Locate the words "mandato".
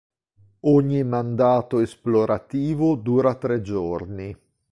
1.03-1.77